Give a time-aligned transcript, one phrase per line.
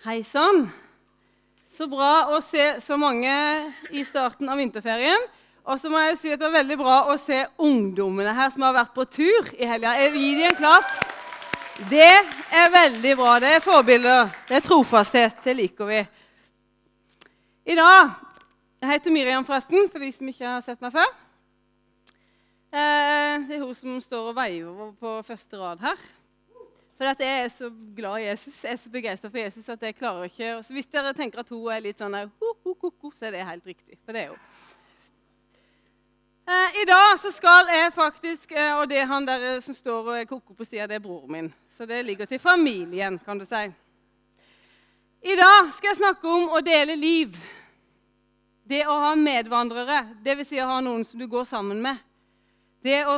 [0.00, 0.62] Hei sann.
[1.68, 3.28] Så bra å se så mange
[3.92, 5.26] i starten av vinterferien.
[5.68, 8.64] Og så må jeg si at det var veldig bra å se ungdommene her som
[8.64, 9.92] har vært på tur i helga.
[10.00, 10.88] Gi dem en klapp.
[11.90, 13.34] Det er veldig bra.
[13.44, 14.30] Det er forbilder.
[14.48, 15.42] Det er trofasthet.
[15.44, 16.00] Det liker vi.
[17.68, 18.16] I dag
[18.80, 21.12] Jeg heter Miriam, forresten, for de som ikke har sett meg før.
[22.72, 26.08] Eh, det er hun som står og veiver på første rad her.
[27.00, 29.82] For at jeg er så glad i Jesus, jeg er så begeistra for Jesus at
[29.82, 33.12] jeg klarer ikke Så Hvis dere tenker at hun er litt sånn ho, ho, ho,
[33.16, 33.96] så er det helt riktig.
[34.04, 34.42] For det er hun.
[36.44, 40.12] Eh, I dag så skal jeg faktisk eh, Og det er han der som står
[40.12, 41.50] og er koko på sida, det er broren min.
[41.72, 43.64] Så det ligger til familien, kan du si.
[45.24, 47.32] I dag skal jeg snakke om å dele liv.
[48.68, 50.52] Det å ha medvandrere, dvs.
[50.52, 51.96] Si å ha noen som du går sammen med.
[52.84, 53.16] Det å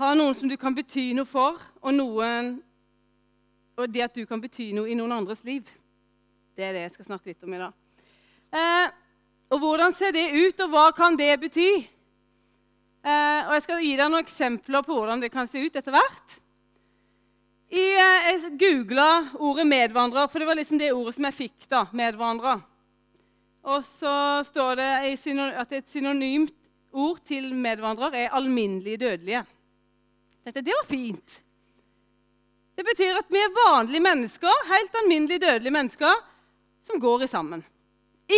[0.00, 2.54] ha noen som du kan bety noe for, og, noen,
[3.76, 5.68] og det at du kan bety noe i noen andres liv.
[6.56, 8.06] Det er det jeg skal snakke litt om i dag.
[8.50, 8.86] Eh,
[9.52, 11.68] og hvordan ser det ut, og hva kan det bety?
[13.00, 15.94] Eh, og Jeg skal gi deg noen eksempler på hvordan det kan se ut etter
[15.94, 16.38] hvert.
[17.70, 21.68] I, eh, jeg googla ordet 'medvandrer', for det var liksom det ordet som jeg fikk.
[21.68, 22.60] da, medvandrer.
[23.62, 26.54] Og så står det at et synonymt
[26.92, 29.59] ord til medvandrer er 'alminnelige dødelige'.
[30.44, 31.42] Tenkte, det var fint.
[32.74, 36.22] Det betyr at vi er vanlige mennesker, helt alminnelige dødelige mennesker,
[36.80, 37.64] som går i sammen.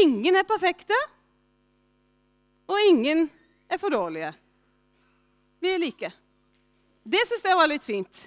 [0.03, 0.97] Ingen er perfekte,
[2.67, 3.29] og ingen
[3.71, 4.33] er for dårlige.
[5.63, 6.11] Vi er like.
[7.05, 8.27] Det syns jeg var litt fint.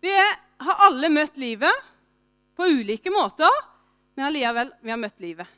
[0.00, 1.88] Vi er, har alle møtt livet
[2.56, 3.60] på ulike måter,
[4.16, 5.56] men allikevel vi har møtt livet.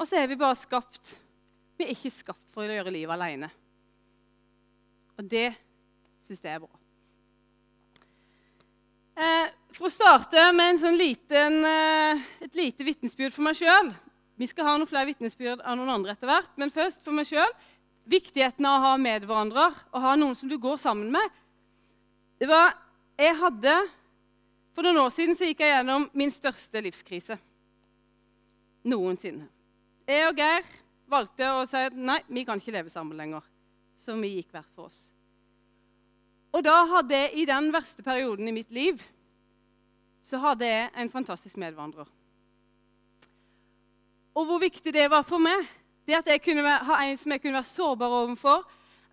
[0.00, 1.16] Og så er vi bare skapt.
[1.76, 3.50] Vi er ikke skapt for å gjøre livet alene.
[5.20, 5.50] Og det
[6.24, 6.70] syns det er bra.
[9.20, 13.92] Eh, for å starte med sånn liten, eh, et lite vitnesbyrd for meg sjøl
[14.40, 17.26] Vi skal ha noen flere vitnesbyrd av noen andre etter hvert, men først for meg
[17.28, 17.50] sjøl.
[18.08, 21.34] Viktigheten av å ha medvandrere og ha noen som du går sammen med.
[22.40, 22.72] Det var,
[23.18, 23.76] jeg hadde,
[24.72, 27.36] For noen år siden så gikk jeg gjennom min største livskrise
[28.86, 29.48] noensinne.
[30.08, 30.68] Jeg og Geir
[31.10, 33.44] valgte å si nei, vi kan ikke leve sammen lenger.
[33.98, 35.10] Så vi gikk hver for oss.
[36.50, 39.02] Og da hadde jeg i den verste perioden i mitt liv
[40.22, 42.08] så hadde jeg en fantastisk medvandrer.
[44.36, 45.64] Og hvor viktig det var for meg,
[46.06, 48.66] det at jeg kunne ha en som jeg kunne være sårbar overfor,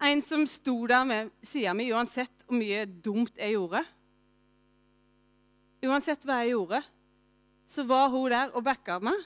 [0.04, 3.82] en som sto der med sida mi uansett hvor mye dumt jeg gjorde.
[5.88, 6.84] Uansett hva jeg gjorde,
[7.68, 9.18] så var hun der og backa meg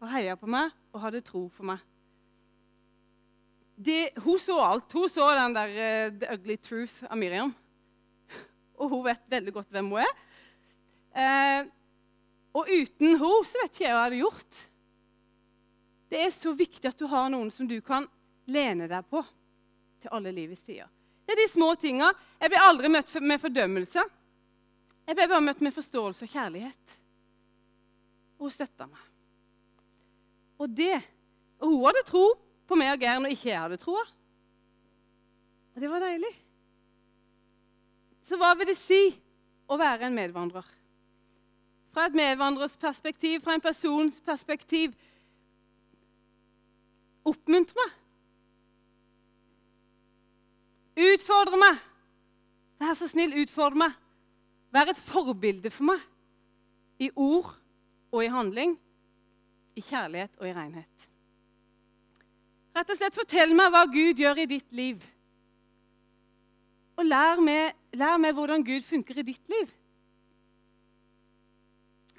[0.00, 1.89] og heia på meg og hadde tro for meg.
[3.80, 4.92] Det, hun så alt.
[4.92, 7.54] Hun så den der uh, The Ugly Truth av Miriam.
[8.76, 10.16] Og hun vet veldig godt hvem hun er.
[11.16, 11.70] Uh,
[12.60, 14.58] og uten henne så vet ikke jeg hva jeg hadde gjort.
[16.10, 18.08] Det er så viktig at du har noen som du kan
[18.50, 19.22] lene deg på
[20.02, 20.90] til alle livets tider.
[21.24, 22.10] Det er de små tinga.
[22.42, 24.04] Jeg ble aldri møtt med fordømmelse.
[25.06, 26.96] Jeg ble bare møtt med forståelse og kjærlighet.
[28.40, 29.08] Og hun støtta meg.
[30.60, 30.98] Og det
[31.60, 32.24] Og hun hadde tro
[32.70, 34.04] på meg og Geir når ikke jeg hadde troa.
[35.74, 36.32] Og det var deilig.
[38.22, 39.00] Så hva vil det si
[39.70, 40.66] å være en medvandrer?
[41.90, 44.94] Fra et medvandrers perspektiv, fra en persons perspektiv.
[47.26, 47.96] Oppmuntre meg.
[51.10, 51.82] Utfordre meg.
[52.80, 53.98] Vær så snill, utfordre meg.
[54.70, 56.06] Vær et forbilde for meg
[57.00, 57.50] i ord
[58.12, 58.76] og i handling
[59.74, 61.09] i kjærlighet og i renhet.
[62.76, 65.02] Rett og slett fortell meg hva Gud gjør i ditt liv.
[67.00, 69.70] Og lær meg, lær meg hvordan Gud funker i ditt liv.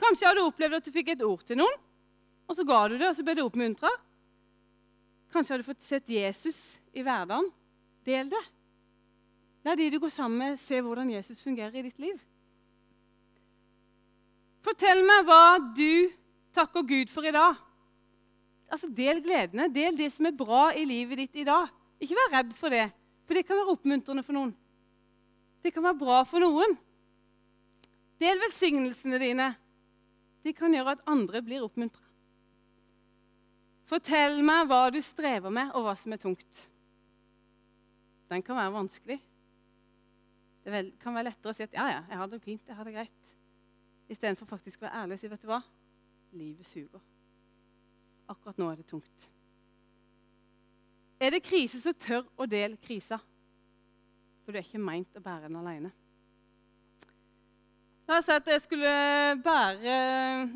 [0.02, 1.76] Kanskje har du opplevd at du fikk et ord til noen,
[2.50, 3.92] og så ga du det, og så ble du oppmuntra.
[5.32, 7.48] Kanskje har du fått sett Jesus i hverdagen.
[8.04, 8.42] Del det.
[9.64, 12.18] La de du går sammen med, se hvordan Jesus fungerer i ditt liv.
[14.66, 15.44] Fortell meg hva
[15.78, 16.12] du
[16.54, 17.60] takker Gud for i dag.
[18.72, 19.68] Altså, Del gledene.
[19.74, 21.70] Del det som er bra i livet ditt i dag.
[22.02, 22.88] Ikke vær redd for det,
[23.28, 24.54] for det kan være oppmuntrende for noen.
[25.62, 26.74] Det kan være bra for noen.
[28.22, 29.52] Del velsignelsene dine.
[30.42, 32.02] De kan gjøre at andre blir oppmuntra.
[33.92, 36.64] Fortell meg hva du strever med, og hva som er tungt.
[38.32, 39.20] Den kan være vanskelig.
[40.64, 42.86] Det kan være lettere å si at 'ja, ja, jeg har det fint, jeg har
[42.86, 43.36] det greit',
[44.10, 45.64] istedenfor faktisk å være ærlig og si 'vet du hva',
[46.32, 47.02] livet suger.
[48.32, 49.30] Akkurat nå er det tungt.
[51.22, 53.20] Er det krise, så tør å dele krisa.
[54.42, 55.92] For du er ikke meint å bære den alene.
[58.10, 58.94] La oss si at jeg skulle
[59.44, 59.98] bære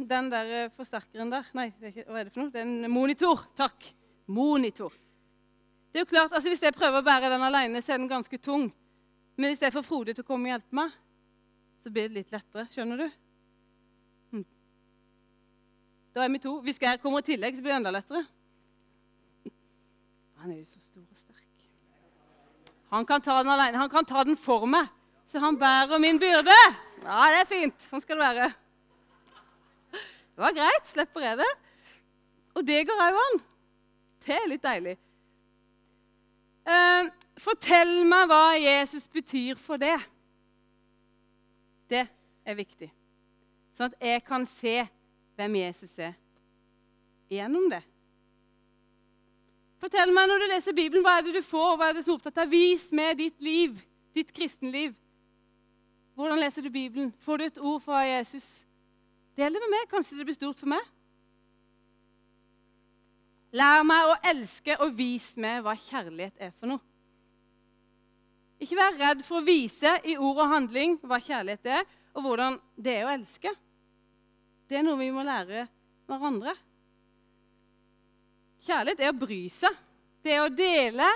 [0.10, 1.46] den der forsterkeren der.
[1.56, 2.52] Nei, er ikke, hva er det for noe?
[2.52, 3.46] Det er en monitor.
[3.56, 3.92] Takk.
[4.26, 4.96] Monitor.
[5.94, 8.12] Det er jo klart, altså Hvis jeg prøver å bære den alene, så er den
[8.12, 8.66] ganske tung.
[9.38, 10.98] Men hvis jeg får Frode til å komme og hjelpe meg,
[11.84, 12.66] så blir det litt lettere.
[12.74, 13.25] Skjønner du?
[16.16, 16.60] Da er vi to.
[16.64, 18.24] Hvis jeg kommer i tillegg, så blir det enda lettere.
[20.40, 21.66] Han er jo så stor og sterk.
[22.94, 23.82] Han kan ta den alene.
[23.82, 24.88] Han kan ta den for meg,
[25.28, 26.56] så han bærer min byrde.
[27.04, 27.84] Ja, det er fint.
[27.90, 28.48] Sånn skal det være.
[29.92, 30.88] Det var greit.
[30.88, 31.52] Slipper jeg det.
[32.56, 33.44] Og det går òg an.
[34.24, 34.96] Det er litt deilig.
[36.66, 37.12] Eh,
[37.44, 39.98] fortell meg hva Jesus betyr for det.
[41.92, 42.08] Det
[42.48, 42.88] er viktig.
[43.76, 44.80] Sånn at jeg kan se
[45.36, 46.16] hvem Jesus er
[47.32, 47.82] gjennom det.
[49.82, 52.14] Fortell meg når du leser Bibelen, hva er det du får, hva er det som
[52.14, 52.52] er opptatt av?
[52.52, 53.76] Vis meg ditt liv,
[54.16, 54.96] ditt kristenliv.
[56.16, 57.12] Hvordan leser du Bibelen?
[57.20, 58.64] Får du et ord fra Jesus?
[59.36, 59.90] Del det med meg.
[59.92, 60.92] Kanskje det blir stort for meg.
[63.56, 66.84] Lær meg å elske, og vis meg hva kjærlighet er for noe.
[68.64, 71.86] Ikke vær redd for å vise i ord og handling hva kjærlighet er,
[72.16, 73.52] og hvordan det er å elske.
[74.66, 75.68] Det er noe vi må lære
[76.10, 76.56] hverandre.
[78.66, 79.82] Kjærlighet er å bry seg.
[80.26, 81.08] Det er å dele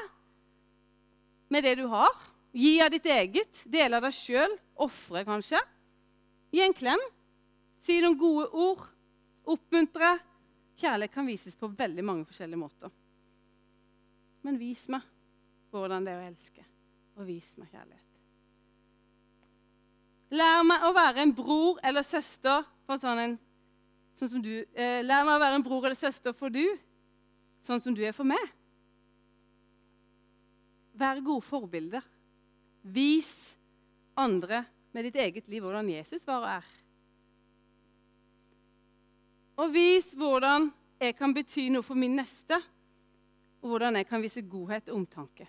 [1.50, 2.14] med det du har.
[2.54, 3.64] Gi av ditt eget.
[3.66, 4.54] Dele av deg sjøl.
[4.86, 5.62] Ofre, kanskje.
[6.54, 7.02] Gi en klem.
[7.82, 8.86] Si noen gode ord.
[9.50, 10.18] Oppmuntre.
[10.80, 12.94] Kjærlighet kan vises på veldig mange forskjellige måter.
[14.46, 15.04] Men vis meg
[15.74, 16.64] hvordan det er å elske,
[17.20, 18.06] og vis meg kjærlighet.
[20.40, 23.36] Lær meg å være en bror eller søster for sånn en,
[24.18, 24.54] sånn som du.
[24.74, 26.64] Eh, lær meg å være en bror eller søster for du,
[27.62, 28.42] sånn som du er for meg.
[30.98, 32.06] Vær gode forbilder.
[32.82, 33.54] Vis
[34.18, 34.64] andre
[34.96, 36.74] med ditt eget liv hvordan Jesus var og er.
[39.60, 40.70] Og vis hvordan
[41.00, 42.58] jeg kan bety noe for min neste,
[43.60, 45.46] og hvordan jeg kan vise godhet og omtanke.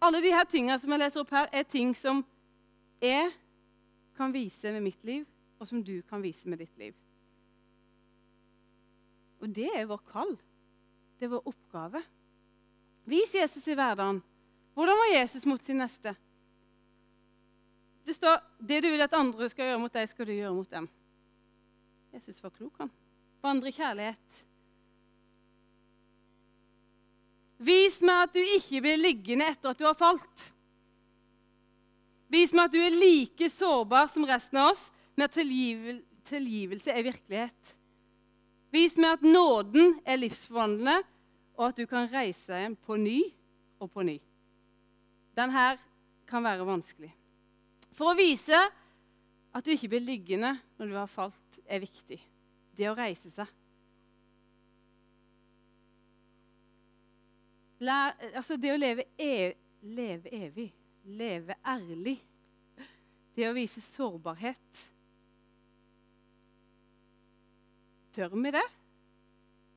[0.00, 2.22] Alle de her tingene som jeg leser opp her, er ting som
[3.04, 3.30] jeg
[4.18, 5.26] kan vise med mitt liv,
[5.58, 6.94] og som du kan vise med ditt liv.
[9.42, 10.34] Og det er vår kall.
[11.18, 12.02] Det er vår oppgave.
[13.08, 14.20] Vis Jesus i hverdagen.
[14.74, 16.14] Hvordan var Jesus mot sin neste?
[18.06, 20.70] Det står det du vil at andre skal gjøre mot deg, skal du gjøre mot
[20.70, 20.86] dem.
[22.14, 22.92] Jesus var klok, han
[23.44, 24.44] vandre i kjærlighet.
[27.58, 30.46] Vis meg at du ikke blir liggende etter at du har falt.
[32.30, 34.88] Vis meg at du er like sårbar som resten av oss,
[35.18, 35.34] men at
[36.30, 37.70] tilgivelse er virkelighet.
[38.70, 41.00] Vis meg at nåden er livsforvandlende,
[41.58, 43.16] og at du kan reise deg på ny
[43.82, 44.14] og på ny.
[45.34, 45.64] Denne
[46.28, 47.10] kan være vanskelig.
[47.90, 48.60] For å vise
[49.50, 52.20] at du ikke blir liggende når du har falt, er viktig
[52.78, 53.48] det å reise seg.
[57.82, 60.68] Lær, altså det å leve, ev, leve evig,
[61.10, 62.14] leve ærlig,
[63.34, 64.86] det å vise sårbarhet
[68.18, 68.64] Tør vi det?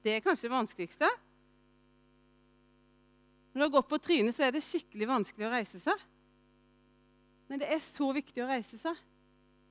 [0.01, 1.09] Det er kanskje det vanskeligste.
[3.51, 6.05] Når du har gått på trynet, så er det skikkelig vanskelig å reise seg.
[7.51, 8.97] Men det er så viktig å reise seg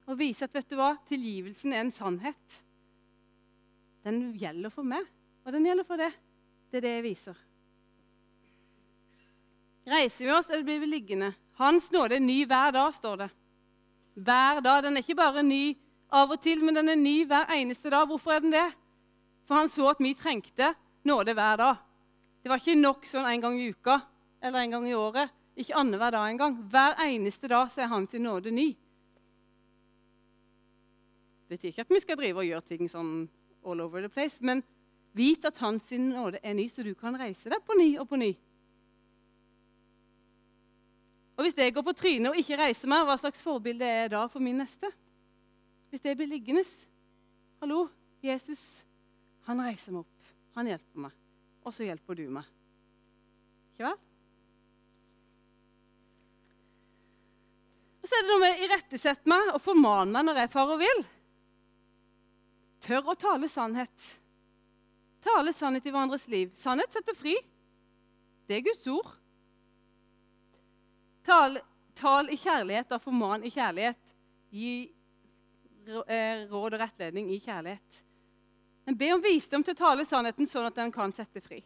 [0.06, 2.60] og vise at vet du hva, tilgivelsen er en sannhet
[4.06, 5.05] den gjelder for meg,
[5.44, 6.10] og den gjelder for det.
[6.70, 7.43] Det er det jeg viser.
[9.91, 11.34] Reiser vi oss, eller blir vi liggende?
[11.58, 13.31] Hans nåde er ny hver dag, står det.
[14.15, 14.82] Hver dag.
[14.86, 15.74] Den er ikke bare ny
[16.12, 18.06] av og til, men den er ny hver eneste dag.
[18.10, 18.67] Hvorfor er den det?
[19.46, 20.72] For han så at vi trengte
[21.06, 21.81] nåde hver dag.
[22.43, 24.00] Det var ikke nok sånn en gang i uka
[24.43, 25.32] eller en gang i året.
[25.60, 26.56] Ikke annenhver dag engang.
[26.72, 28.69] Hver eneste dag så er hans nåde ny.
[31.48, 33.14] Det betyr ikke at vi skal drive og gjøre ting sånn
[33.67, 34.38] all over the place.
[34.40, 34.62] Men
[35.12, 38.19] vit at Hans nåde er ny, så du kan reise deg på ny og på
[38.20, 38.31] ny.
[41.36, 44.10] Og Hvis jeg går på trynet og ikke reiser meg, hva slags forbilde er jeg
[44.12, 44.90] da for min neste?
[45.91, 46.63] Hvis det blir liggende
[47.61, 47.89] Hallo,
[48.25, 48.85] Jesus,
[49.44, 50.29] han reiser meg opp.
[50.56, 51.17] Han hjelper meg.
[51.67, 52.47] Og så hjelper du meg.
[53.75, 53.99] Ikke vel?
[58.01, 60.77] Og så er det noe med å irettesette meg og formane meg når jeg farer
[60.77, 61.03] og vil.
[62.81, 64.06] Tør å tale sannhet.
[65.20, 66.55] Tale sannhet i hverandres liv.
[66.56, 67.35] Sannhet setter fri.
[68.49, 69.11] Det er Guds ord.
[71.29, 71.61] Tal,
[71.99, 74.01] tal i kjærlighet og forman i kjærlighet.
[74.51, 74.73] Gi
[75.89, 78.01] råd og rettledning i kjærlighet.
[78.87, 81.60] Men be om visdom til å tale sannheten sånn at den kan sette fri.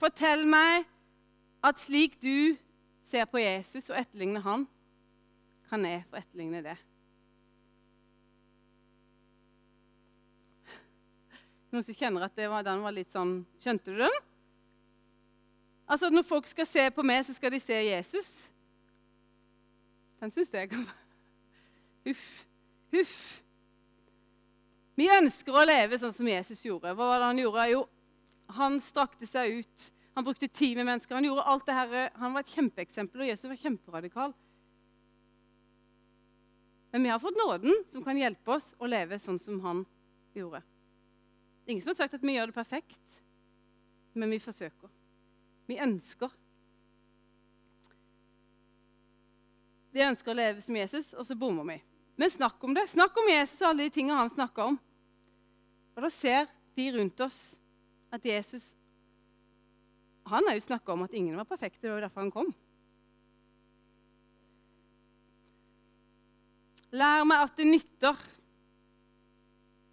[0.00, 0.86] Fortell meg
[1.64, 2.56] at slik du
[3.04, 4.68] ser på Jesus og etterligner han,
[5.70, 6.76] kan jeg få etterligne det.
[11.70, 14.16] Noen som kjenner at var, den var litt sånn Skjønte du den?
[15.90, 18.30] Altså, Når folk skal se på meg, så skal de se Jesus.
[20.20, 21.08] Den syns jeg kan være
[22.08, 22.26] Huff.
[22.94, 23.16] Huff.
[24.96, 26.92] Vi ønsker å leve sånn som Jesus gjorde.
[26.96, 27.66] Hva var det han gjorde?
[27.70, 27.82] Jo,
[28.56, 29.90] han strakte seg ut.
[30.16, 31.16] Han brukte tid med mennesker.
[31.16, 31.92] Han gjorde alt det her.
[32.20, 34.34] Han var et kjempeeksempel, og Jesus var kjemperadikal.
[36.90, 39.84] Men vi har fått nåden som kan hjelpe oss å leve sånn som han
[40.34, 40.62] gjorde.
[41.68, 43.20] Ingen som har sagt at vi gjør det perfekt,
[44.18, 44.90] men vi forsøker.
[45.70, 46.32] Vi ønsker.
[49.90, 51.78] Vi ønsker å leve som Jesus, og så bommer vi.
[52.20, 52.86] Men snakk om det.
[52.92, 54.78] Snakk om Jesus og alle de tingene han snakka om.
[55.96, 57.40] Og da ser de rundt oss
[58.12, 58.74] at Jesus
[60.30, 61.80] Han har jo snakka om at ingen var perfekte.
[61.82, 62.50] Det var jo derfor han kom.
[66.94, 68.20] Lær meg at det nytter.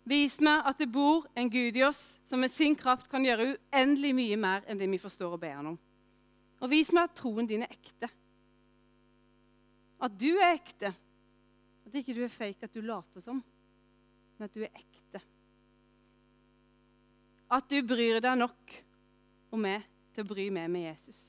[0.07, 3.55] Vis meg at det bor en Gud i oss som med sin kraft kan gjøre
[3.55, 5.79] uendelig mye mer enn det vi forstår og ber han om.
[6.61, 8.11] Og vis meg at troen din er ekte.
[10.03, 10.91] At du er ekte.
[11.87, 13.39] At ikke du er fake, at du later som,
[14.37, 15.21] men at du er ekte.
[17.47, 18.75] At du bryr deg nok
[19.55, 21.21] om meg til å bry meg med Jesus.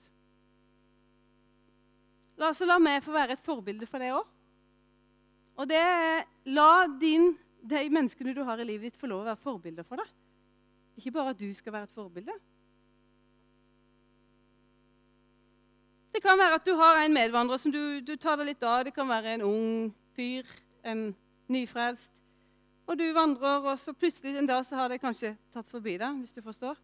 [2.38, 4.26] La oss la meg få være et forbilde for deg òg.
[5.58, 5.82] Og det
[6.54, 7.32] la din,
[7.66, 10.12] de menneskene du har i livet ditt, få lov å være forbilder for deg.
[10.98, 12.34] Ikke bare at du skal være et forbilde.
[16.12, 18.84] Det kan være at du har en medvandrer som du, du tar deg litt av.
[18.86, 20.46] Det kan være en ung fyr,
[20.82, 21.10] en
[21.52, 22.12] nyfrelst.
[22.88, 26.22] Og du vandrer, og så plutselig en dag så har de kanskje tatt forbi deg,
[26.22, 26.78] hvis du forstår.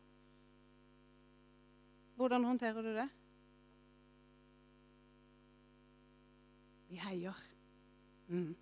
[2.21, 3.09] Hvordan håndterer du det?
[6.93, 7.41] Vi heier.
[8.29, 8.53] Mm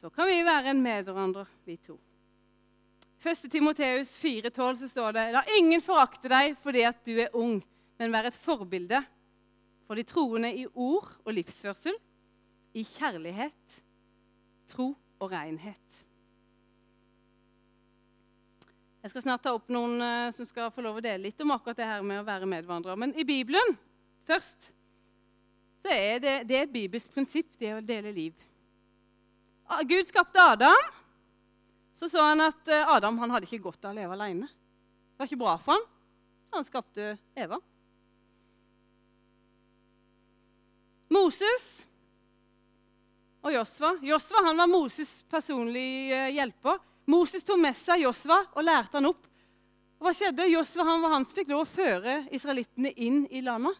[0.00, 1.98] så kan vi være en medvandrer, vi to.
[3.20, 3.50] 1.
[3.52, 7.58] Timoteus 4,12 så står det La ingen forakte deg fordi at du er ung,
[8.00, 8.98] men være et forbilde
[9.84, 11.96] for de troende i ord og livsførsel,
[12.72, 13.80] i kjærlighet,
[14.70, 16.00] tro og renhet.
[19.00, 21.52] Jeg skal snart ta opp noen uh, som skal få lov å dele litt om
[21.54, 22.98] akkurat det her med å være medvandrer.
[23.00, 23.74] Men i Bibelen
[24.28, 24.70] først
[25.80, 28.34] så er det, det er et prinsipp, det å dele liv.
[29.88, 30.76] Gud skapte Adam.
[31.96, 34.48] Så så han at eh, Adam han hadde ikke godt av å leve alene.
[34.48, 35.86] Det var ikke bra for han,
[36.48, 37.60] så han skapte Eva.
[41.10, 41.64] Moses
[43.42, 43.96] og Josva.
[44.04, 46.78] Josva han var Moses' personlige eh, hjelper.
[47.10, 49.26] Moses tok med seg Josva og lærte han opp.
[50.00, 50.48] Og hva skjedde?
[50.48, 53.76] Josva han var han som fikk lov å føre israelittene inn i landet.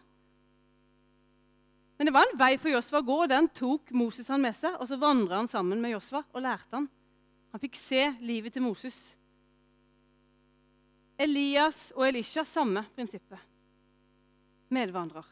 [1.97, 4.57] Men det var en vei for Josva å gå, og den tok Moses han med
[4.57, 4.73] seg.
[4.81, 6.87] Og så vandra han sammen med Josva og lærte han.
[7.53, 8.99] Han fikk se livet til Moses.
[11.21, 13.37] Elias og Elisha samme prinsippet.
[14.73, 15.27] Medvandrer.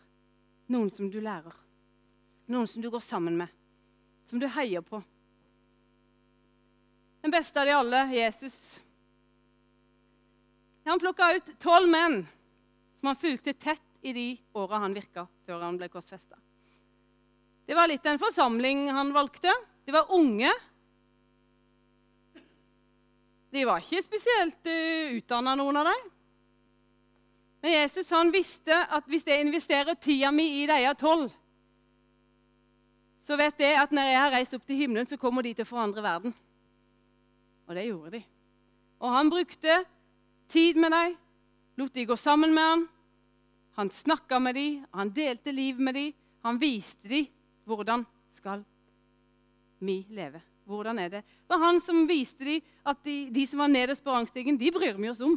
[0.69, 1.55] Noen som du lærer.
[2.49, 3.47] Noen som du går sammen med.
[4.25, 5.01] Som du heier på.
[7.21, 8.79] Den beste av de alle, Jesus.
[10.85, 12.23] Han plukka ut tolv menn
[12.99, 14.27] som han fulgte tett i de
[14.57, 16.39] åra han virka før han ble korsfesta.
[17.69, 19.53] Det var litt av en forsamling han valgte.
[19.85, 20.49] De var unge.
[23.53, 26.07] De var ikke spesielt uh, eh, utdanna, noen av dem.
[27.61, 31.29] Men Jesus han visste at hvis jeg investerer tida mi i de tolv,
[33.19, 35.67] så vet jeg at når jeg har reist opp til himmelen, så kommer de til
[35.67, 36.33] å forandre verden.
[37.67, 38.21] Og det gjorde de.
[38.99, 39.81] Og han brukte
[40.49, 41.17] tid med dem,
[41.79, 42.85] lot de gå sammen med ham.
[43.79, 47.27] Han snakka med dem, han delte liv med dem, han viste dem
[47.69, 48.63] hvordan skal
[49.79, 50.41] vi leve?
[50.65, 51.21] Hvordan er det?
[51.21, 54.71] Det var han som viste dem at de, de som var nederst på rangstigen, de
[54.73, 55.35] bryr vi oss om.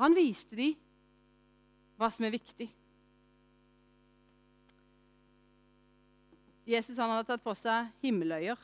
[0.00, 0.74] Han viste dem
[1.98, 2.68] hva som er viktig.
[6.66, 8.58] Jesus han hadde tatt på seg himmeløyer,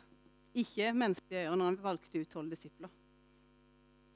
[0.56, 2.90] ikke menneskelige øyer, når han valgte ut tolv disipler.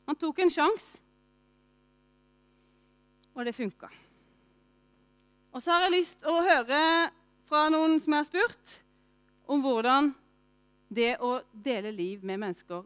[0.09, 1.00] Han tok en sjanse,
[3.35, 3.91] og det funka.
[5.55, 6.81] Og så har jeg lyst å høre
[7.49, 8.75] fra noen som jeg har spurt,
[9.47, 10.12] om hvordan
[10.95, 12.85] det å dele liv med mennesker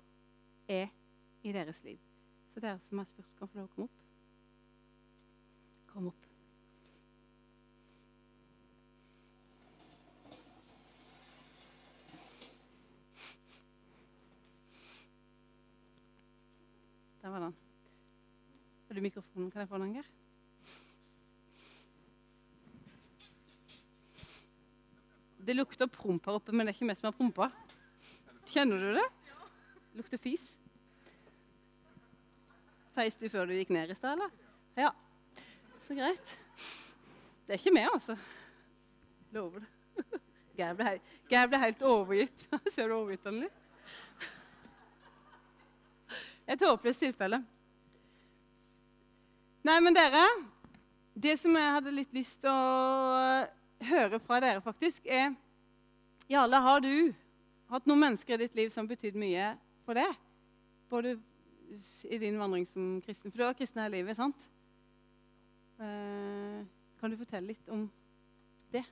[0.69, 0.89] er
[1.43, 1.99] i deres liv.
[2.49, 4.05] Så dere som har spurt, kan få lov å komme opp.
[5.93, 6.25] Kom opp.
[17.23, 17.55] Der var den.
[18.88, 19.51] Har du mikrofonen?
[19.51, 20.09] Kan jeg få den, Geir?
[25.49, 27.49] Det lukter promp her oppe, men det er ikke vi som har prompa.
[28.49, 29.07] Kjenner du det?
[29.97, 30.51] Lukter fis.
[32.97, 34.35] Feis du før du gikk ned i stad, eller?
[34.77, 34.91] Ja.
[35.85, 36.35] Så greit.
[37.47, 38.19] Det er ikke vi, altså.
[39.33, 39.71] Lover det.
[40.59, 42.49] Geir ble, helt overgitt.
[42.75, 43.65] Ser du overgitt han litt?
[46.49, 47.41] Et håpløst tilfelle.
[49.69, 50.23] Nei, men dere
[51.13, 55.35] Det som jeg hadde litt lyst til å høre fra dere, faktisk, er
[56.29, 57.13] Jarle, har du
[57.69, 59.51] hatt noen mennesker i ditt liv som har betydd mye
[59.85, 60.15] for deg?
[60.89, 61.17] Både
[62.09, 63.33] i din vandring som kristen.
[63.33, 64.47] For du har kristen hele livet, sant?
[65.85, 66.63] Eh,
[67.01, 67.83] kan du fortelle litt om
[68.73, 68.85] det?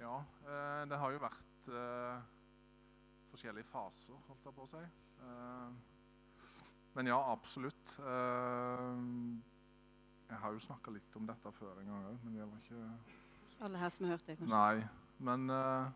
[0.00, 2.22] Ja, eh, det har jo vært eh,
[3.34, 4.86] forskjellige faser, holdt jeg på å si.
[5.26, 5.68] Eh,
[6.96, 7.98] men ja, absolutt.
[8.00, 9.52] Eh,
[10.26, 12.82] jeg har jo snakka litt om dette før en gang òg, men det var ikke
[13.66, 14.36] alle her som har hørt det?
[14.36, 14.52] kanskje?
[14.52, 14.84] Nei.
[15.26, 15.88] Men uh,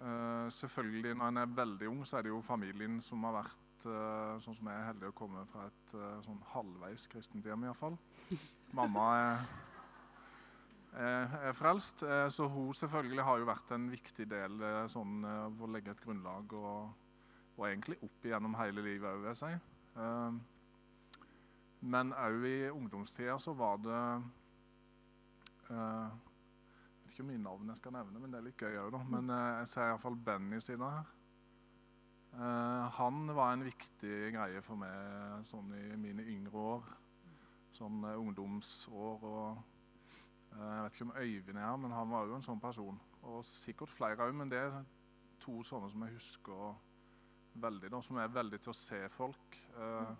[0.00, 3.86] uh, selvfølgelig, når en er veldig ung, så er det jo familien som har vært
[3.90, 7.98] eh, sånn som jeg er heldig å komme fra et sånn halvveis kristent hjem, iallfall.
[8.78, 9.42] Mamma er,
[10.94, 15.26] er, frelst, så hun selvfølgelig har jo vært en viktig del sånn,
[15.58, 16.94] for å legge et grunnlag, og,
[17.58, 19.52] og egentlig opp igjennom hele livet òg, vil jeg si.
[21.84, 24.00] Men òg i ungdomstida så var det
[25.70, 26.22] eh,
[27.04, 28.94] jeg vet ikke om mye navn jeg skal nevne, men det er litt gøy òg,
[28.94, 29.02] da.
[29.12, 31.12] Men eh, jeg ser iallfall Benny sine her.
[32.34, 36.88] Eh, han var en viktig greie for meg sånn i mine yngre år.
[37.74, 39.70] Sånn eh, ungdomsår og
[40.54, 42.98] Jeg vet ikke om Øyvind er her, men han var jo en sånn person.
[43.26, 44.76] Og sikkert flere òg, men det er
[45.42, 46.76] to sånne som jeg husker
[47.58, 49.58] veldig, da, som er veldig til å se folk.
[49.74, 50.12] Eh,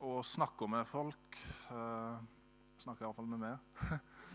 [0.00, 1.38] og snakke med folk.
[1.70, 2.18] Uh,
[2.78, 3.56] snakker iallfall med meg.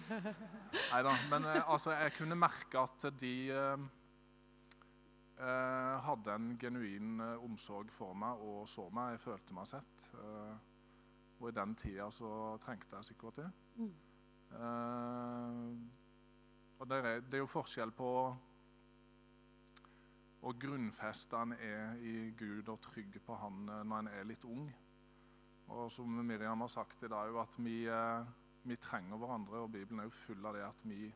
[0.91, 1.13] Nei da.
[1.31, 3.85] Men eh, altså, jeg kunne merke at de uh,
[5.39, 9.15] uh, hadde en genuin omsorg for meg og så meg.
[9.15, 10.09] Jeg følte meg sett.
[11.39, 13.49] Og i den tida så trengte jeg sikkert det.
[13.75, 13.93] Mm.
[16.79, 18.09] Og det er, det er jo forskjell på
[20.43, 24.67] å grunnfeste en er i Gud og trygg på Han når en er litt ung.
[25.67, 28.25] Og som Miriam har sagt i dag, at vi, eh,
[28.63, 29.63] vi trenger hverandre.
[29.63, 31.13] Og Bibelen er jo full av det at vi,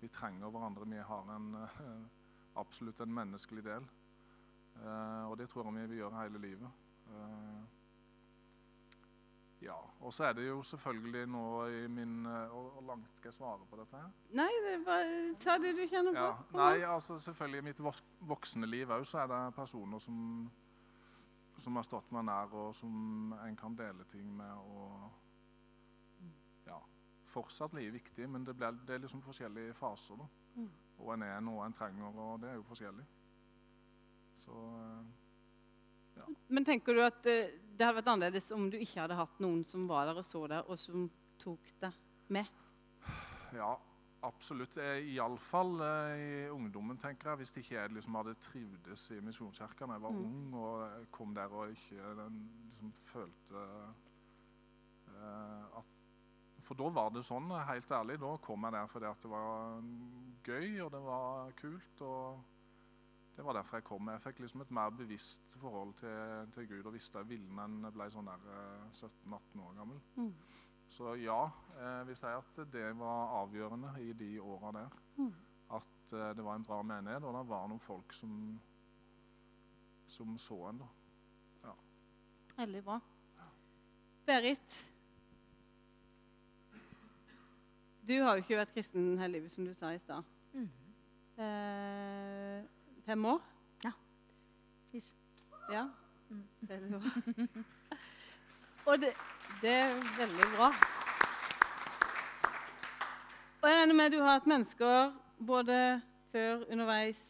[0.00, 0.88] vi trenger hverandre.
[0.90, 2.08] Vi har en, eh,
[2.56, 3.86] absolutt en menneskelig del.
[4.76, 6.70] Eh, og det tror jeg vi vil gjøre hele livet.
[9.60, 9.76] Ja.
[10.00, 13.76] Og så er det jo selvfølgelig nå i min hvor langt skal jeg svare på
[13.76, 14.10] dette her?
[14.30, 16.26] Nei, det er bare, ta det du kjenner på.
[16.26, 17.80] Ja, nei, altså selvfølgelig I mitt
[18.20, 20.52] voksne liv òg så er det personer som,
[21.58, 24.52] som har stått meg nær, og som en kan dele ting med.
[24.52, 25.10] og
[26.66, 26.80] ja,
[27.24, 30.16] Fortsatt like viktig, men det, ble, det er liksom forskjellige faser.
[30.20, 30.26] da.
[30.56, 30.72] Mm.
[30.98, 33.06] Og en er noe en trenger, og det er jo forskjellig.
[34.36, 34.52] Så
[36.16, 36.26] ja.
[36.48, 39.64] Men tenker du at eh, det hadde vært annerledes om du ikke hadde hatt noen
[39.68, 41.98] som var der og så deg, og som tok deg
[42.32, 42.48] med?
[43.56, 43.76] ja,
[44.22, 44.76] absolutt.
[44.78, 47.36] Eh, Iallfall eh, i ungdommen, tenker jeg.
[47.42, 50.24] Hvis ikke jeg liksom hadde trivdes i Misjonskirka da jeg var Mm.
[50.24, 53.66] ung og kom der og ikke den, liksom, følte
[55.08, 55.84] eh, at
[56.66, 58.18] For da var det sånn, helt ærlig.
[58.18, 59.82] Da kom jeg der fordi det var
[60.42, 62.00] gøy og det var kult.
[62.02, 62.40] og
[63.36, 64.08] det var derfor jeg kom.
[64.08, 67.90] Jeg fikk liksom et mer bevisst forhold til, til Gud og visste jeg ville når
[67.90, 70.00] jeg ble sånn der eh, 17-18 år gammel.
[70.16, 70.32] Mm.
[70.88, 71.40] Så ja,
[71.76, 74.98] eh, vil si at det var avgjørende i de åra der.
[75.16, 75.32] Mm.
[75.76, 78.60] At eh, det var en bra menighet, og det var noen folk som,
[80.06, 80.84] som så en.
[80.84, 80.92] da.
[82.56, 83.00] Veldig bra.
[84.26, 84.76] Berit,
[88.08, 90.24] du har jo ikke vært kristen hele livet, som du sa i stad.
[90.54, 90.68] Mm.
[91.44, 92.64] Eh,
[93.04, 93.42] fem år?
[93.84, 93.92] Ja.
[94.94, 95.12] Ish.
[95.70, 95.88] Ja.
[96.30, 96.44] Mm.
[96.60, 97.64] Veldig bra.
[98.86, 99.10] Og det,
[99.62, 100.68] det er veldig bra.
[103.62, 105.08] Og jeg regner med du har hatt mennesker
[105.42, 105.78] både
[106.30, 107.22] før, underveis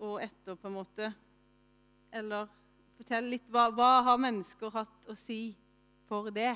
[0.00, 1.08] og etter, på en måte.
[2.12, 2.50] Eller
[2.98, 3.46] fortell litt.
[3.48, 5.54] Hva, hva har mennesker hatt å si
[6.10, 6.52] for det,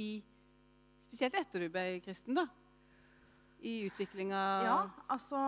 [0.00, 0.22] i,
[1.10, 2.46] spesielt etter du ble kristen, da?
[3.62, 4.78] I utviklinga Ja,
[5.12, 5.38] altså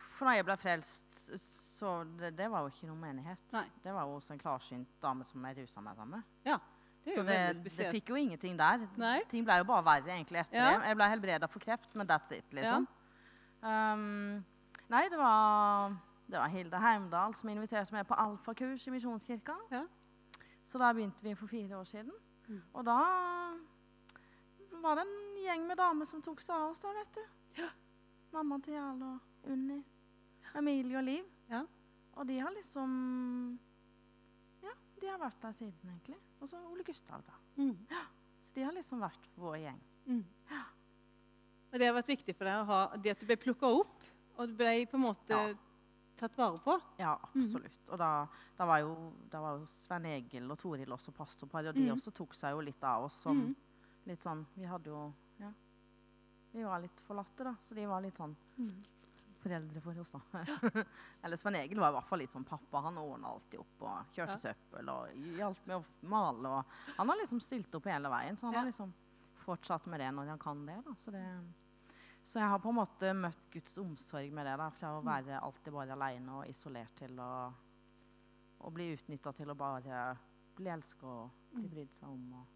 [0.00, 3.42] For da jeg ble frelst, så det, det var jo ikke noen menighet.
[3.56, 3.66] Nei.
[3.82, 6.30] Det var jo hos en klarsynt dame som jeg rusa meg sammen med.
[7.04, 8.84] Det Så det, det fikk jo ingenting der.
[8.96, 9.16] Nei.
[9.30, 10.78] Ting ble jo bare verre egentlig etter Ja.
[10.78, 10.86] det.
[10.86, 12.86] Jeg ble helbreda for kreft, men that's it, liksom.
[13.62, 14.44] Um,
[14.90, 15.96] nei, det var,
[16.30, 19.56] det var Hilde Heimdal som inviterte meg på alfakurs i Misjonskirka.
[19.70, 19.84] Ja.
[20.62, 22.12] Så der begynte vi for fire år siden.
[22.48, 22.62] Mm.
[22.74, 22.98] Og da
[24.82, 27.66] var det en gjeng med damer som tok seg av oss, da, vet du.
[28.32, 29.82] Mamma til Jarle og Unni.
[30.56, 31.24] Emilie og Liv.
[31.50, 31.62] Ja.
[32.16, 33.58] Og de har liksom
[34.62, 36.18] Ja, de har vært der siden, egentlig.
[36.42, 37.36] Og så Ole Gustav, da.
[37.56, 37.76] Mm.
[38.42, 39.80] Så de har liksom vært vår gjeng.
[40.10, 40.22] Mm.
[41.72, 44.02] Og det har vært viktig for deg å ha det at du ble plukka opp,
[44.36, 45.54] og du ble på en måte Ja.
[46.18, 46.74] tatt vare på.
[46.98, 47.78] Ja, absolutt.
[47.88, 48.26] Og da,
[48.58, 51.94] da, var jo, da var jo Svein Egil og Toril også pastorpar, og de mm.
[51.94, 53.54] også tok seg jo litt av oss som Mhm.
[54.06, 55.52] litt sånn Vi hadde jo Ja.
[56.52, 57.54] Vi var litt forlatte, da.
[57.62, 58.36] Så de var litt sånn
[59.42, 60.20] foreldre for oss, da.
[61.24, 62.80] Eller Svein Egil var i hvert fall litt sånn pappa.
[62.86, 64.42] Han ordna alltid opp og kjørte Ja.
[64.44, 66.52] søppel og hjalp med å male.
[66.60, 68.60] Og han har liksom stilt opp hele veien, så han Ja.
[68.62, 68.92] har liksom
[69.42, 70.78] fortsatt med det når han kan det.
[71.02, 71.24] Så, det,
[72.22, 74.56] så jeg har på en måte møtt Guds omsorg med det.
[74.58, 77.52] da, Fra å være alltid bare aleine og isolert til å,
[78.62, 80.16] å bli utnytta til å bare
[80.54, 82.32] bli elska og bli brydd seg om.
[82.38, 82.46] Og,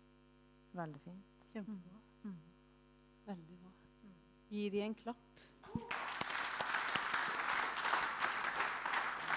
[0.76, 1.24] veldig fint.
[1.52, 1.98] Kjempebra.
[2.24, 2.38] Mm.
[3.26, 3.72] Veldig bra.
[4.50, 6.05] Gi de en klapp.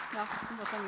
[0.09, 0.79] Ja, du må ta.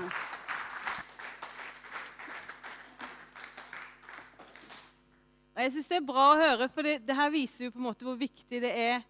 [5.52, 7.82] Og jeg syns det er bra å høre, for det, det her viser jo på
[7.82, 9.04] en måte hvor viktig det er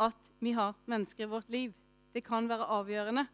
[0.00, 1.72] at vi har mennesker i vårt liv.
[2.12, 3.24] Det kan være avgjørende.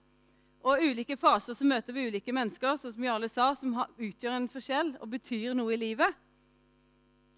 [0.67, 3.91] Og i ulike faser så møter vi ulike mennesker som vi alle sa, som har,
[3.99, 6.23] utgjør en forskjell og betyr noe i livet.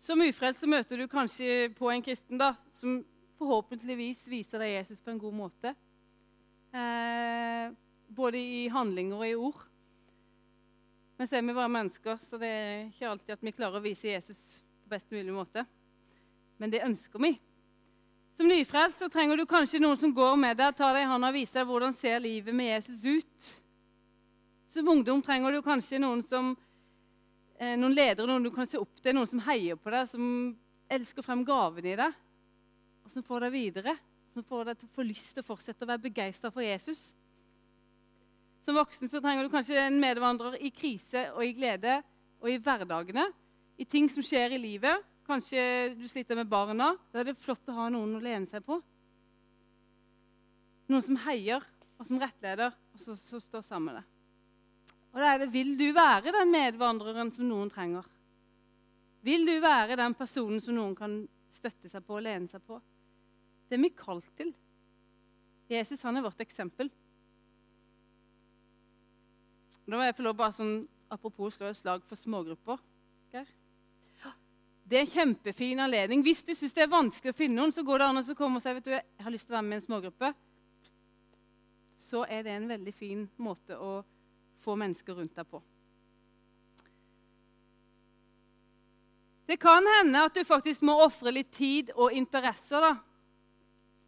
[0.00, 3.00] Som ufrelst så møter du kanskje på en kristen da, som
[3.38, 5.74] forhåpentligvis viser deg Jesus på en god måte.
[6.72, 7.72] Eh,
[8.09, 9.64] både i handlinger og i ord.
[11.18, 13.85] Men så er vi bare mennesker, så det er ikke alltid at vi klarer å
[13.85, 14.42] vise Jesus
[14.85, 15.64] på best mulig måte.
[16.59, 17.33] Men det ønsker vi.
[18.38, 21.33] Som nyfrelst så trenger du kanskje noen som går med deg, tar deg i hånda
[21.33, 23.49] og viser deg hvordan ser livet med Jesus ut.
[24.71, 26.53] Som ungdom trenger du kanskje noen som
[27.59, 30.29] eh, noen ledere, noen du kan se opp til, noen som heier på deg, som
[30.87, 32.14] elsker frem gaven i deg,
[33.03, 33.97] og som får deg videre.
[34.37, 37.09] Som får deg til å få lyst til å fortsette å være begeistra for Jesus.
[38.68, 41.94] Som voksen så trenger du kanskje en medvandrer i krise og i glede
[42.37, 43.22] og i hverdagene.
[43.81, 45.07] I ting som skjer i livet.
[45.24, 45.62] Kanskje
[45.96, 46.90] du sliter med barna.
[47.09, 48.76] Da er det flott å ha noen å lene seg på.
[50.92, 51.64] Noen som heier,
[51.96, 54.12] og som rettleder, og som står sammen med deg.
[55.14, 58.04] Og da er det, Vil du være den medvandreren som noen trenger?
[59.24, 62.76] Vil du være den personen som noen kan støtte seg på og lene seg på?
[63.64, 64.52] Det er vi kalt til.
[65.72, 66.92] Jesus han er vårt eksempel.
[69.88, 72.77] Da må jeg få lov bare sånn, Apropos slå et slag for smågrupper.
[74.88, 76.22] Det er en kjempefin anledning.
[76.24, 78.57] Hvis du syns det er vanskelig å finne noen, så går det an å komme
[78.57, 80.31] og si vet du, jeg har lyst til å være med i en smågruppe.
[81.98, 83.98] Så er det en veldig fin måte å
[84.64, 85.61] få mennesker rundt deg på.
[89.48, 92.94] Det kan hende at du faktisk må ofre litt tid og interesser da,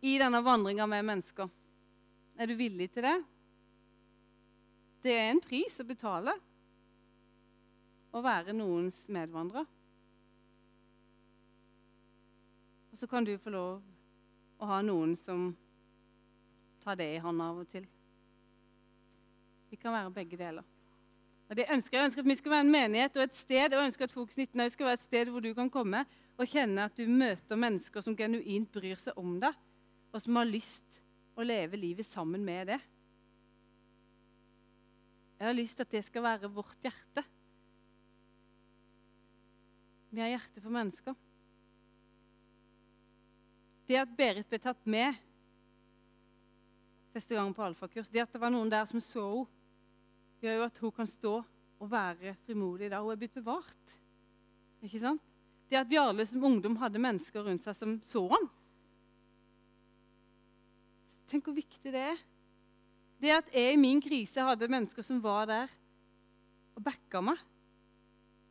[0.00, 1.48] i denne vandringa med mennesker.
[2.40, 3.18] Er du villig til det?
[5.00, 6.34] Det er en pris å betale
[8.12, 9.64] å være noens medvandrer.
[12.90, 15.54] Og så kan du få lov å ha noen som
[16.84, 17.86] tar det i hånda av og til.
[19.70, 20.66] Vi kan være begge deler.
[21.50, 23.80] Og det ønsker Jeg ønsker at vi skal være en menighet og et sted, og
[23.80, 26.04] jeg ønsker at Fokus 19 skal være et sted hvor du kan komme
[26.38, 29.56] og kjenne at du møter mennesker som genuint bryr seg om deg,
[30.12, 31.00] og som har lyst
[31.34, 32.78] å leve livet sammen med det.
[35.40, 37.22] Jeg har lyst til at det skal være vårt hjerte.
[40.12, 41.16] Vi har hjerte for mennesker.
[43.88, 45.16] Det at Berit ble tatt med
[47.14, 49.57] første gang på alfakurs, det at det var noen der som så henne,
[50.40, 53.96] gjør jo at hun kan stå og være frimodig da hun er blitt bevart.
[54.81, 55.20] Ikke sant?
[55.68, 58.46] Det at Jarle som ungdom hadde mennesker rundt seg som så ham.
[61.29, 62.22] Tenk hvor viktig det er.
[63.20, 65.72] Det at jeg i min krise hadde mennesker som var der
[66.76, 67.40] og backa meg,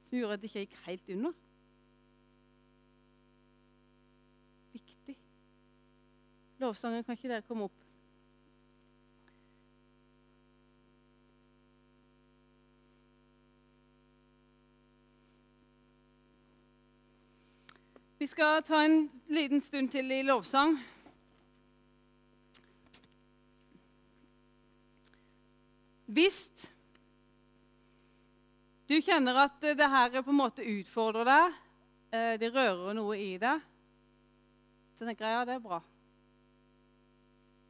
[0.06, 1.38] som gjorde at det ikke gikk helt under.
[4.76, 5.16] Viktig.
[6.62, 7.86] Lovsangen, kan ikke dere komme opp?
[18.20, 20.76] Vi skal ta en liten stund til i lovsang.
[26.10, 26.48] Hvis
[28.90, 31.60] du kjenner at det her på en måte utfordrer deg,
[32.10, 33.62] eh, det rører noe i deg,
[34.98, 35.78] så tenker jeg ja, det er bra.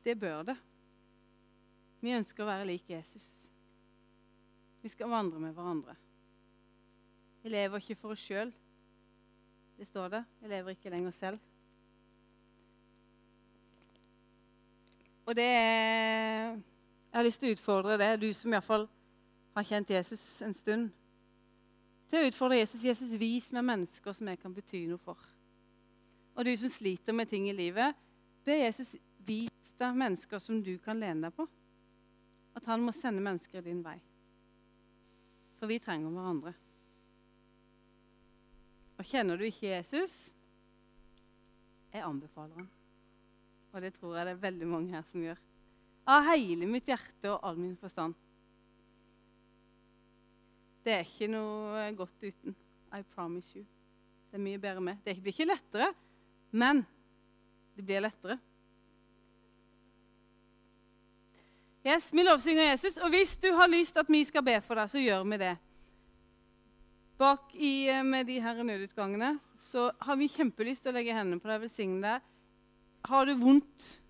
[0.07, 0.55] Det bør det.
[1.99, 3.27] Vi ønsker å være lik Jesus.
[4.79, 5.97] Vi skal vandre med hverandre.
[7.43, 8.55] Vi lever ikke for oss sjøl.
[9.75, 10.23] Det står det.
[10.39, 11.43] Vi lever ikke lenger selv.
[15.27, 16.55] Og det er
[17.09, 18.85] Jeg har lyst til å utfordre deg, du som iallfall
[19.57, 20.91] har kjent Jesus en stund,
[22.09, 22.83] til å utfordre Jesus.
[22.85, 25.17] Jesus, vis meg mennesker som jeg kan bety noe for.
[26.37, 27.97] Og du som sliter med ting i livet,
[28.45, 28.95] be Jesus
[29.25, 31.45] vis deg mennesker som du kan lene deg på.
[32.57, 33.97] At han må sende mennesker din vei.
[35.59, 36.53] For vi trenger hverandre.
[38.99, 40.29] Og kjenner du ikke Jesus,
[41.89, 42.71] jeg anbefaler han.
[43.73, 45.39] Og det tror jeg det er veldig mange her som gjør.
[46.09, 48.15] Av hele mitt hjerte og all min forstand.
[50.81, 52.55] Det er ikke noe godt uten.
[52.89, 53.65] I promise you.
[54.29, 55.01] Det er mye bedre med.
[55.05, 55.91] Det blir ikke lettere,
[56.49, 56.81] men
[57.77, 58.39] det blir lettere.
[61.85, 64.89] Yes, Vi lovsynger Jesus, og hvis du har lyst at vi skal be for deg,
[64.91, 65.55] så gjør vi det.
[67.19, 71.39] Bak i, eh, med de her nødutgangene så har vi kjempelyst til å legge hendene
[71.39, 72.21] på deg og velsigne deg.
[73.05, 74.01] Har du vondt,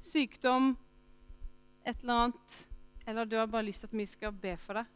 [0.00, 0.76] sykdom,
[1.84, 2.68] et eller annet,
[3.06, 4.86] eller du har bare lyst til at vi skal be for deg,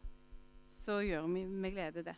[0.67, 2.15] så gjør vi med glede det.